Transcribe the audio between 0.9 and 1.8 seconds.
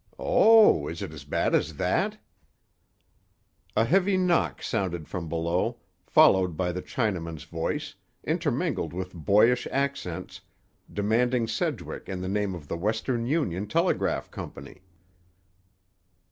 it as bad as